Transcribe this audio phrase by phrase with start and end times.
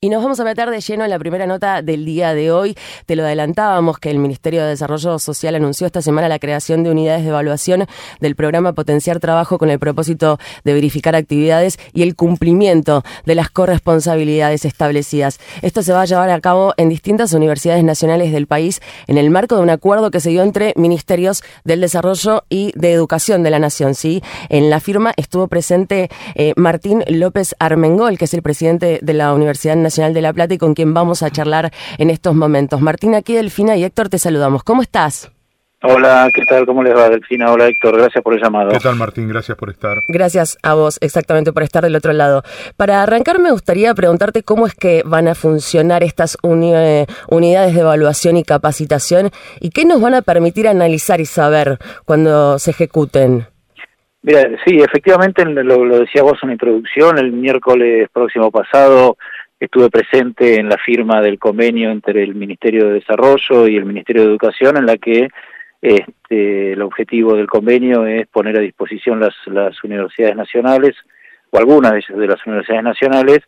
[0.00, 2.76] Y nos vamos a meter de lleno en la primera nota del día de hoy.
[3.06, 6.92] Te lo adelantábamos que el Ministerio de Desarrollo Social anunció esta semana la creación de
[6.92, 7.84] unidades de evaluación
[8.20, 13.50] del programa Potenciar Trabajo con el propósito de verificar actividades y el cumplimiento de las
[13.50, 15.40] corresponsabilidades establecidas.
[15.62, 19.30] Esto se va a llevar a cabo en distintas universidades nacionales del país en el
[19.30, 23.50] marco de un acuerdo que se dio entre Ministerios del Desarrollo y de Educación de
[23.50, 23.96] la Nación.
[23.96, 24.22] ¿sí?
[24.48, 29.34] En la firma estuvo presente eh, Martín López Armengol, que es el presidente de la
[29.34, 32.80] Universidad Nacional Nacional de La Plata y con quien vamos a charlar en estos momentos.
[32.82, 34.62] Martín, aquí Delfina y Héctor te saludamos.
[34.62, 35.32] ¿Cómo estás?
[35.82, 36.66] Hola, ¿qué tal?
[36.66, 37.52] ¿Cómo les va, Delfina?
[37.52, 37.96] Hola, Héctor.
[37.96, 38.70] Gracias por el llamado.
[38.70, 39.28] ¿Qué tal, Martín?
[39.28, 39.98] Gracias por estar.
[40.08, 42.42] Gracias a vos, exactamente, por estar del otro lado.
[42.76, 48.36] Para arrancar, me gustaría preguntarte cómo es que van a funcionar estas unidades de evaluación
[48.36, 53.46] y capacitación y qué nos van a permitir analizar y saber cuando se ejecuten.
[54.22, 59.16] Mira, sí, efectivamente, lo, lo decía vos en la introducción, el miércoles próximo pasado
[59.60, 64.22] estuve presente en la firma del convenio entre el Ministerio de Desarrollo y el Ministerio
[64.22, 65.28] de Educación en la que
[65.80, 70.94] este, el objetivo del convenio es poner a disposición las, las universidades nacionales
[71.50, 73.40] o algunas de, de las universidades nacionales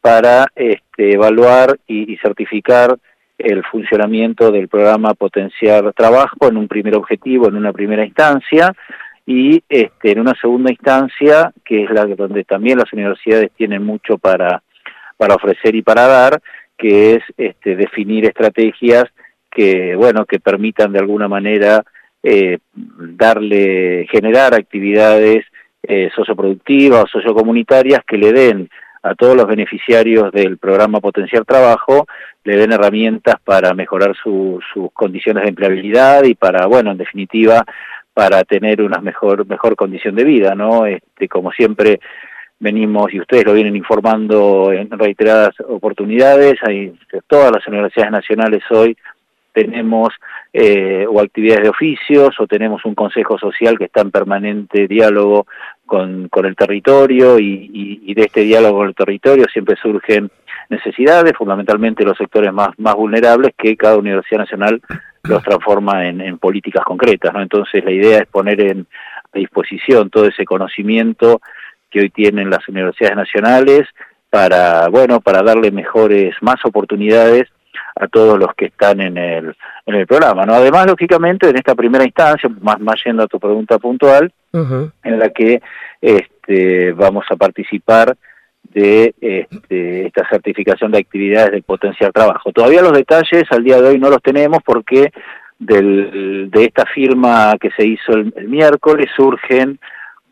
[0.00, 2.96] para este, evaluar y, y, certificar
[3.38, 8.72] el funcionamiento del programa Potenciar Trabajo en un primer objetivo, en una primera instancia,
[9.26, 14.18] y este, en una segunda instancia, que es la donde también las universidades tienen mucho
[14.18, 14.62] para
[15.22, 16.42] para ofrecer y para dar,
[16.76, 19.04] que es este, definir estrategias
[19.48, 21.84] que, bueno, que permitan de alguna manera
[22.24, 25.44] eh, darle, generar actividades
[25.84, 28.68] eh, socioproductivas o sociocomunitarias que le den
[29.04, 32.08] a todos los beneficiarios del programa Potenciar Trabajo,
[32.42, 37.64] le den herramientas para mejorar sus condiciones de empleabilidad y para, bueno, en definitiva,
[38.12, 40.84] para tener una mejor, mejor condición de vida, ¿no?
[40.84, 42.00] Este, como siempre,
[42.62, 46.94] venimos, y ustedes lo vienen informando en reiteradas oportunidades, hay
[47.26, 48.96] todas las universidades nacionales hoy
[49.52, 50.10] tenemos
[50.52, 55.46] eh, o actividades de oficios o tenemos un consejo social que está en permanente diálogo
[55.84, 60.30] con, con el territorio y, de este diálogo con el territorio siempre surgen
[60.70, 64.80] necesidades, fundamentalmente los sectores más, más vulnerables que cada universidad nacional
[65.24, 67.34] los transforma en, en políticas concretas.
[67.34, 67.42] ¿no?
[67.42, 68.86] Entonces la idea es poner en,
[69.32, 71.40] a disposición todo ese conocimiento
[71.92, 73.82] que hoy tienen las universidades nacionales
[74.30, 77.48] para, bueno, para darle mejores, más oportunidades
[77.94, 79.54] a todos los que están en el,
[79.84, 80.54] en el programa, ¿no?
[80.54, 85.30] Además, lógicamente, en esta primera instancia, más, más yendo a tu pregunta puntual, en la
[85.30, 85.62] que
[86.00, 88.16] este, vamos a participar
[88.62, 92.52] de este, esta certificación de actividades de potencial trabajo.
[92.52, 95.10] Todavía los detalles al día de hoy no los tenemos porque
[95.58, 99.78] del, de esta firma que se hizo el, el miércoles surgen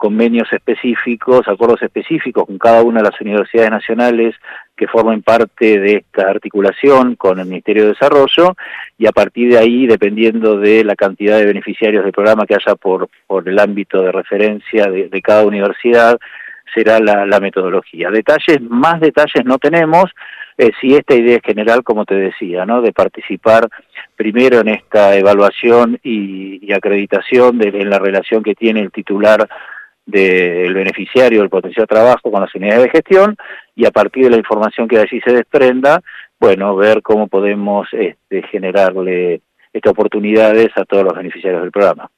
[0.01, 4.35] convenios específicos, acuerdos específicos con cada una de las universidades nacionales
[4.75, 8.57] que formen parte de esta articulación con el Ministerio de Desarrollo
[8.97, 12.77] y a partir de ahí, dependiendo de la cantidad de beneficiarios del programa que haya
[12.77, 13.11] por,
[13.45, 16.19] el ámbito de referencia de, cada universidad,
[16.75, 18.11] será la, la, metodología.
[18.11, 20.07] Detalles, más detalles no tenemos,
[20.57, 22.81] eh, si esta idea es general, como te decía, ¿no?
[22.81, 23.69] de participar
[24.17, 29.47] primero en esta evaluación y, y acreditación de, en la relación que tiene el titular
[30.11, 33.37] del beneficiario del potencial trabajo con las unidades de gestión
[33.75, 36.03] y a partir de la información que de allí se desprenda,
[36.39, 42.11] bueno, ver cómo podemos este, generarle estas oportunidades a todos los beneficiarios del programa.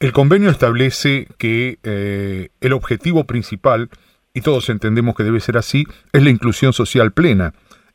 [0.00, 3.88] El convenio establece que eh, el objetivo principal,
[4.34, 7.54] y todos entendemos que debe ser así, es la inclusión social plena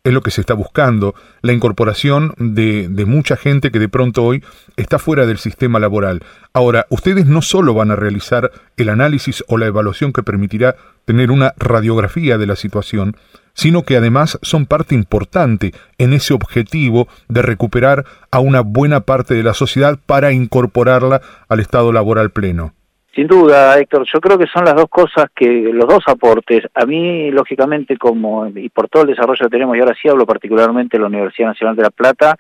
[0.10, 4.44] es lo que se está buscando, la incorporación de, mucha gente que de pronto hoy
[4.76, 6.24] está fuera del sistema laboral.
[6.54, 10.76] Ahora, ustedes no solo van a realizar el análisis o la evaluación que permitirá
[11.06, 13.16] tener una radiografía de la situación,
[13.54, 19.34] sino que además son parte importante en ese objetivo de recuperar a una buena parte
[19.34, 22.74] de la sociedad para incorporarla al estado laboral pleno.
[23.20, 26.64] Sin duda, Héctor, yo creo que son las dos cosas que, los dos aportes.
[26.74, 30.26] A mí, lógicamente, como, y por todo el desarrollo que tenemos, y ahora sí hablo
[30.26, 32.38] particularmente de la Universidad Nacional de La Plata,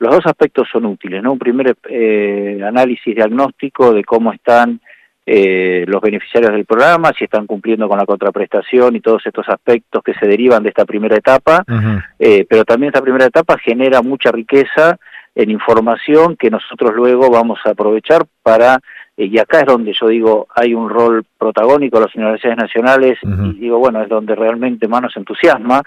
[0.00, 1.34] los dos aspectos son útiles, ¿no?
[1.34, 4.80] Un primer eh, análisis diagnóstico de cómo están
[5.24, 10.02] eh, los beneficiarios del programa, si están cumpliendo con la contraprestación y todos estos aspectos
[10.02, 12.04] que se derivan de esta primera etapa, uh -huh.
[12.18, 14.98] eh, pero también esta primera etapa genera mucha riqueza
[15.36, 18.80] en información que nosotros luego vamos a aprovechar para
[19.26, 23.28] y acá es donde yo digo, hay un rol protagónico de las universidades nacionales, uh
[23.28, 23.56] -huh.
[23.56, 25.82] y digo, bueno, es donde realmente más nos entusiasma,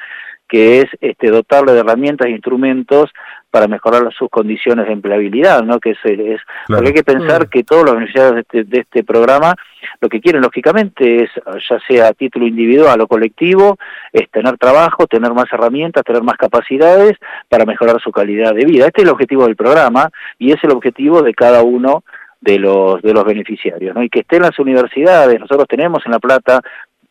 [0.49, 3.09] que es este, dotarle de herramientas e instrumentos
[3.49, 5.79] para mejorar sus condiciones de empleabilidad, ¿no?
[5.79, 7.49] Que es, es porque hay que pensar mm.
[7.49, 9.55] que todos los beneficiarios de este, de este programa
[10.01, 11.29] lo que quieren lógicamente es,
[11.69, 13.77] ya sea a título individual o colectivo,
[14.11, 17.17] es tener trabajo, tener más herramientas, tener más capacidades
[17.47, 18.87] para mejorar su calidad de vida.
[18.87, 22.03] Este es el objetivo del programa y es el objetivo de cada uno
[22.41, 24.03] de los de los beneficiarios, ¿no?
[24.03, 26.61] Y que estén las universidades, nosotros tenemos en La Plata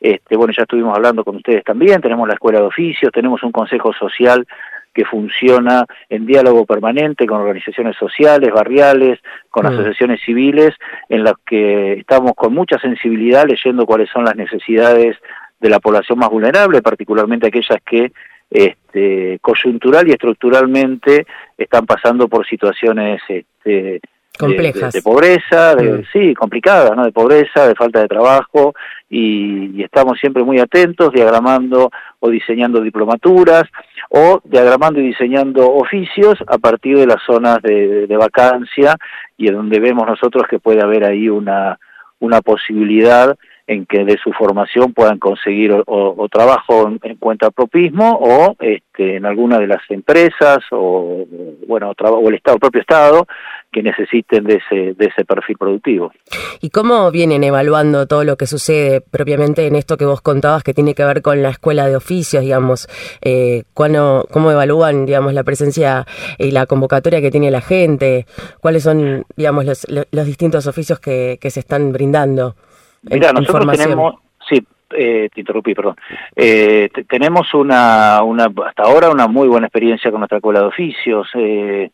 [0.01, 3.53] este, bueno, ya estuvimos hablando con ustedes también, tenemos la Escuela de Oficios, tenemos un
[3.53, 4.47] Consejo Social
[4.95, 9.69] que funciona en diálogo permanente con organizaciones sociales, barriales, con mm.
[9.69, 10.75] asociaciones civiles,
[11.09, 15.17] en las que estamos con mucha sensibilidad leyendo cuáles son las necesidades
[15.61, 18.11] de la población más vulnerable, particularmente aquellas que
[18.51, 24.01] este, coyuntural y estructuralmente están pasando por situaciones este,
[24.41, 27.05] complejas de, pobreza, de, sí, complicadas, ¿no?
[27.05, 28.75] De pobreza, de falta de trabajo
[29.09, 31.91] y, estamos siempre muy atentos, diagramando
[32.21, 33.65] o diseñando diplomaturas
[34.09, 38.97] o diagramando y diseñando oficios a partir de las zonas de, vacancia
[39.37, 41.79] y en donde vemos nosotros que puede haber ahí una
[42.19, 43.35] una posibilidad
[43.67, 49.25] en que de su formación puedan conseguir o, trabajo en, cuenta propismo o este, en
[49.25, 51.25] alguna de las empresas o
[51.67, 53.27] bueno o el estado el propio estado
[53.73, 56.13] que necesiten de ese de ese perfil productivo
[56.61, 60.75] y cómo vienen evaluando todo lo que sucede propiamente en esto que vos contabas que
[60.75, 62.89] tiene que ver con la escuela de oficios digamos
[63.23, 66.07] eh, cómo evalúan digamos la presencia
[66.39, 68.27] y la convocatoria que tiene la gente
[68.61, 72.57] cuáles son digamos los, los distintos oficios que, que se están brindando
[73.03, 74.15] Mira, nosotros tenemos,
[74.49, 75.97] sí, eh, te interrumpí, perdón.
[76.37, 81.29] Eh, tenemos una, una, hasta ahora una muy buena experiencia con nuestra escuela de oficios.
[81.35, 81.91] Eh,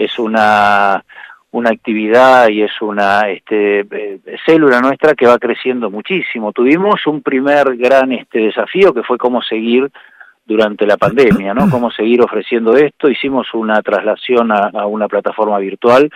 [0.00, 1.04] es una,
[1.50, 6.52] una actividad y es una este, eh, célula nuestra que va creciendo muchísimo.
[6.52, 9.90] Tuvimos un primer gran este, desafío que fue cómo seguir
[10.46, 11.68] durante la pandemia, ¿no?
[11.70, 13.10] Cómo seguir ofreciendo esto.
[13.10, 16.10] Hicimos una traslación a, a una plataforma virtual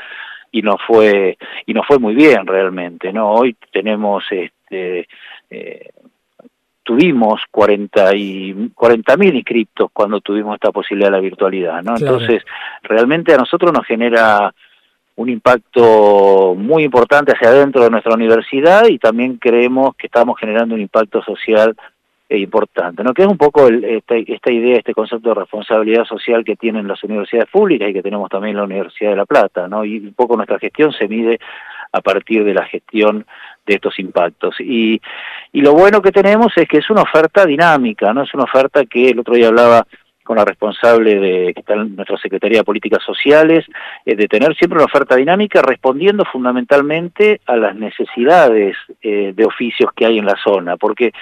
[0.51, 5.09] y nos fue y nos fue muy bien realmente no hoy tenemos este
[5.51, 5.91] eh,
[6.85, 12.43] tuvimos 40 y 40 mil inscriptos cuando tuvimos esta posibilidad de la virtualidad no entonces
[12.83, 14.55] realmente a nosotros nos genera
[15.17, 20.75] un impacto muy importante hacia adentro de nuestra universidad y también creemos que estamos generando
[20.75, 21.75] un impacto social
[22.31, 23.13] importante, ¿no?
[23.13, 27.03] que es un poco esta, esta, idea, este concepto de responsabilidad social que tienen las
[27.05, 29.85] universidades públicas y que tenemos también la Universidad de La Plata, ¿no?
[29.85, 31.39] y un poco nuestra gestión se mide
[31.93, 33.27] a partir de la gestión
[33.67, 34.57] de estos impactos.
[34.61, 35.01] Y,
[35.53, 38.85] y lo bueno que tenemos es que es una oferta dinámica, no es una oferta
[38.85, 39.87] que el otro día hablaba
[40.25, 43.65] con la responsable de que está en nuestra Secretaría de Políticas Sociales,
[44.05, 49.91] eh, de tener siempre una oferta dinámica respondiendo fundamentalmente a las necesidades eh, de oficios
[49.95, 51.13] que hay en la zona, porque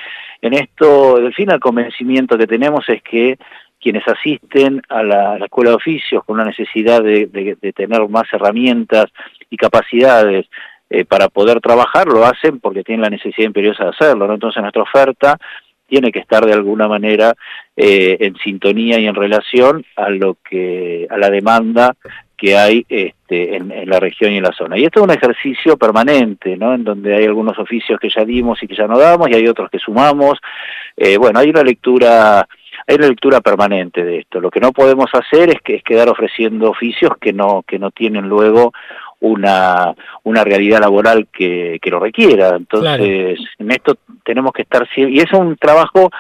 [0.41, 3.39] en esto, del fin, el convencimiento que tenemos es que
[3.81, 7.27] quienes asisten a la, Escuela de Oficios con la necesidad de,
[7.75, 9.07] tener más herramientas
[9.51, 10.47] y capacidades
[10.95, 14.35] eh, para poder trabajar, lo hacen porque tienen la necesidad imperiosa de hacerlo, ¿no?
[14.35, 15.39] Entonces nuestra oferta
[15.89, 17.33] tiene que estar de alguna manera
[17.75, 21.97] eh, en sintonía y en relación a lo que a la demanda
[22.37, 24.77] que hay este, en, la región y en la zona.
[24.77, 26.75] Y esto es un ejercicio permanente, ¿no?
[26.75, 29.47] En donde hay algunos oficios que ya dimos y que ya no damos, y hay
[29.47, 30.39] otros que sumamos.
[30.95, 32.47] Eh, bueno, hay una lectura
[32.87, 34.41] hay una lectura permanente de esto.
[34.41, 37.91] Lo que no podemos hacer es que es quedar ofreciendo oficios que no que no
[37.93, 38.73] tienen luego
[39.23, 42.57] una, una realidad laboral que, que lo requiera.
[42.57, 46.11] Entonces, en esto tenemos que estar y es un trabajo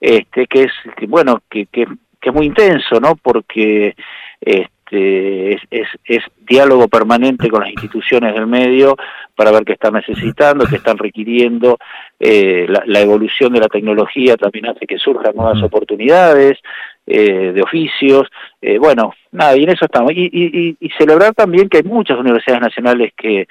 [0.00, 0.72] este que es
[1.08, 1.86] bueno que, que,
[2.20, 3.94] que es muy intenso no porque
[4.40, 8.96] este es, es, es, diálogo permanente con las instituciones del medio
[9.36, 11.78] para ver qué están necesitando, qué están requiriendo.
[12.18, 16.58] Eh, la, la, evolución de la tecnología también hace que surjan nuevas oportunidades
[17.06, 18.28] eh, de oficios.
[18.60, 20.12] Eh, bueno, nada, y en eso estamos.
[20.12, 23.46] Y, y, y, celebrar también que hay muchas universidades nacionales que,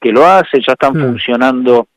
[0.00, 1.88] que lo hacen, ya están funcionando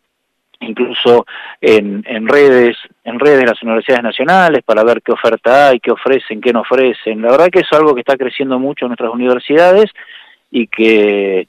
[0.62, 1.26] incluso
[1.62, 5.92] en, en redes, en redes de las universidades nacionales para ver qué oferta hay, qué
[5.92, 7.22] ofrecen, qué no ofrecen.
[7.22, 9.90] La verdad que es algo que está creciendo mucho en nuestras universidades
[10.52, 11.48] y que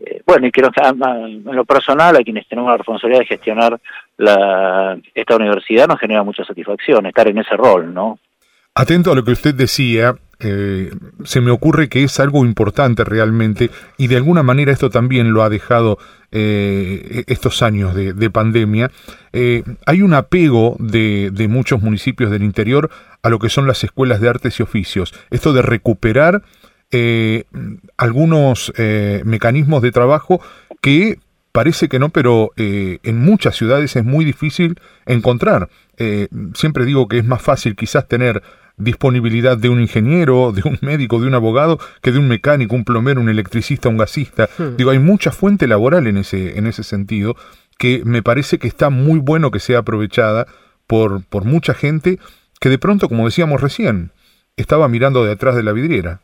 [0.00, 3.80] eh, bueno, y que en lo personal, a quienes tenemos la responsabilidad de gestionar
[4.16, 8.18] la, esta universidad, nos genera mucha satisfacción estar en ese rol, ¿no?
[8.74, 10.90] Atento a lo que usted decía, eh,
[11.24, 15.44] se me ocurre que es algo importante realmente y de alguna manera esto también lo
[15.44, 15.98] ha dejado
[16.32, 18.90] eh, estos años de, pandemia.
[19.32, 22.90] Eh, hay un apego de, muchos municipios del interior
[23.22, 25.14] a lo que son las escuelas de artes y oficios.
[25.30, 26.42] Esto de recuperar
[27.96, 28.72] algunos
[29.24, 30.42] mecanismos de trabajo
[30.82, 31.18] que
[31.52, 35.68] parece que no, pero eh, en muchas ciudades es muy difícil encontrar.
[35.98, 38.42] Eh, siempre digo que es más fácil quizás tener
[38.78, 42.84] disponibilidad de un ingeniero, de un médico, de un abogado, que de un mecánico, un
[42.84, 44.48] plomero, un electricista, un gasista.
[44.58, 44.76] Hmm.
[44.76, 47.36] Digo, hay mucha fuente laboral en ese, en ese sentido
[47.78, 50.46] que me parece que está muy bueno que sea aprovechada
[50.86, 52.18] por, por mucha gente
[52.60, 54.12] que de pronto, como decíamos recién,
[54.56, 56.20] estaba mirando de atrás de la vidriera.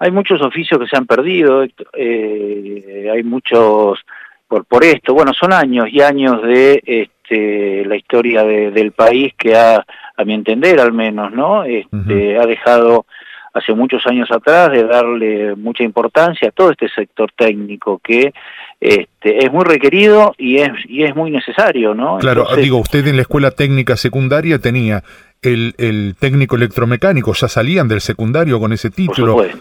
[0.00, 4.00] Hay muchos oficios que se han perdido, eh, hay muchos
[4.48, 9.54] por, por esto, bueno, son años y años de este, la historia del país que
[9.54, 9.84] ha
[10.20, 11.64] a mi entender al menos, ¿no?
[11.64, 13.06] Este, Ha dejado
[13.52, 18.32] hace muchos años atrás de darle mucha importancia a todo este sector técnico que
[18.80, 22.18] este, es muy requerido y es, y es muy necesario, ¿no?
[22.18, 25.02] Claro, digo, usted en la escuela técnica secundaria tenía
[25.42, 29.54] el, el, técnico electromecánico, ya salían del secundario con ese título, eh,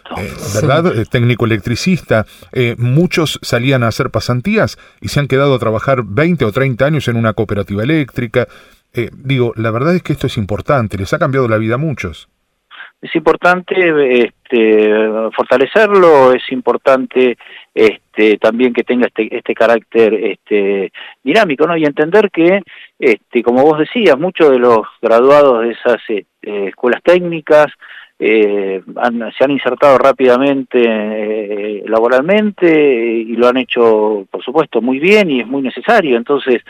[0.54, 0.98] ¿verdad?
[0.98, 6.04] Eh, técnico electricista, eh, muchos salían a hacer pasantías y se han quedado a trabajar
[6.04, 8.48] 20 o 30 años en una cooperativa eléctrica.
[8.94, 11.78] Eh, digo, la verdad es que esto es importante, les ha cambiado la vida a
[11.78, 12.28] muchos.
[13.02, 14.90] Es importante este,
[15.34, 17.38] fortalecerlo, es importante
[17.74, 20.92] este, también que tenga este, este carácter este,
[21.24, 21.78] dinámico, ¿no?
[21.78, 22.62] Y entender que,
[23.00, 27.68] este, como vos decías, muchos de los graduados de esas este, escuelas técnicas
[28.22, 28.84] eh,
[29.38, 35.40] se han insertado rápidamente eh, laboralmente y lo han hecho, por supuesto, muy bien y
[35.40, 36.18] es muy necesario.
[36.18, 36.62] Entonces,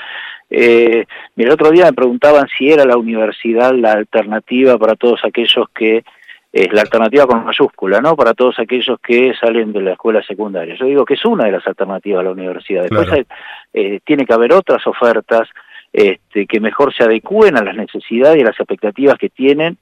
[0.52, 1.06] eh,
[1.36, 5.68] mira, el otro día me preguntaban si era la universidad la alternativa para todos aquellos
[5.74, 6.04] que,
[6.52, 8.16] es la alternativa con mayúscula, ¿no?
[8.16, 10.76] Para todos aquellos que salen de la escuela secundaria.
[10.76, 12.84] Yo digo que es una de las alternativas a la universidad.
[12.84, 13.26] Después
[13.74, 15.48] eh, tiene que haber otras ofertas
[15.94, 19.78] este, que mejor se adecúen a las necesidades y a las expectativas que tienen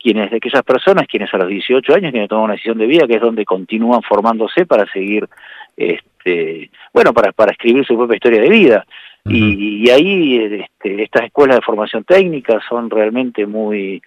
[0.00, 3.06] quienes de aquellas personas, quienes a los 18 años, quienes toman una decisión de vida,
[3.06, 5.28] que es donde continúan formándose para seguir,
[5.76, 8.86] este, bueno, para, para escribir su propia historia de vida.
[9.24, 14.00] y, ahí este, estas escuelas de formación técnica son realmente muy,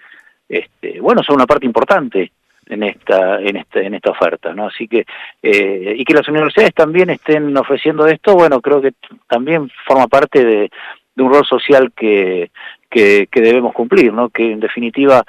[0.51, 2.31] este, bueno, son una parte importante
[2.67, 5.03] en esta en esta en esta oferta no así que
[5.41, 8.93] eh, y que las universidades también estén ofreciendo esto bueno creo que
[9.27, 10.71] también forma parte de,
[11.17, 12.49] un rol social que,
[12.89, 15.23] que, que debemos cumplir no que en definitiva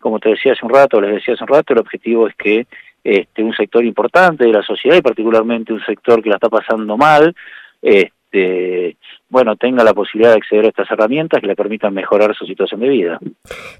[0.00, 2.66] como te decía hace un rato, les decía hace un rato, el objetivo es que
[3.04, 6.96] este, un sector importante de la sociedad y particularmente un sector que la está pasando
[6.96, 7.34] mal,
[7.80, 8.96] este,
[9.30, 12.80] bueno, tenga la posibilidad de acceder a estas herramientas que le permitan mejorar su situación
[12.80, 13.18] de vida.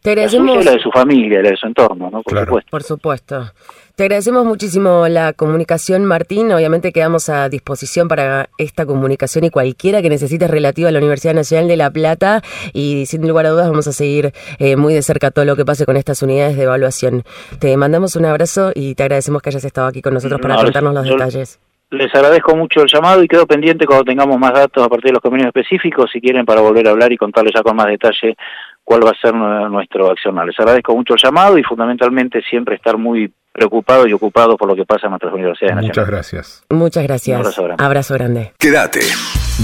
[0.03, 0.65] Te agradecemos...
[0.65, 2.23] La, de su familia, la de su entorno, ¿no?
[2.23, 2.71] Por supuesto.
[2.71, 3.53] Por supuesto.
[3.97, 6.53] Te agradecemos muchísimo la comunicación, Martín.
[6.53, 11.35] Obviamente quedamos a disposición para esta comunicación y cualquiera que necesites relativa a la Universidad
[11.35, 12.43] Nacional de La Plata.
[12.75, 15.65] Y sin lugar a dudas vamos a seguir eh, muy de cerca todo lo que
[15.65, 17.25] pase con estas unidades de evaluación.
[17.59, 20.95] Te mandamos un abrazo y te agradecemos que hayas estado aquí con nosotros para contarnos
[20.95, 21.59] los detalles.
[21.91, 25.13] Les agradezco mucho el llamado y quedo pendiente cuando tengamos más datos a partir de
[25.13, 28.37] los convenios específicos, si quieren, para volver a hablar y contarles ya con más detalle
[28.85, 30.47] cuál va a ser nuestro accionar.
[30.47, 34.77] Les agradezco mucho el llamado y fundamentalmente siempre estar muy preocupado y ocupado por lo
[34.77, 36.65] que pasa en nuestras universidades Muchas gracias.
[36.71, 37.39] Muchas gracias.
[37.39, 37.85] abrazo grande.
[37.85, 38.53] Abrazo grande.
[38.59, 39.01] Quédate.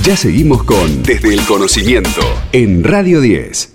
[0.02, 3.72] Ya seguimos con Desde el Conocimiento en Radio 10.